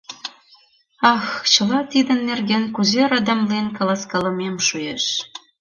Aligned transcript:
—Ах, 1.13 1.25
чыла 1.51 1.79
тидын 1.91 2.19
нерген 2.29 2.63
кузе 2.75 3.03
радамлен 3.11 3.67
каласкалымем 3.77 4.55
шуэш! 4.67 5.05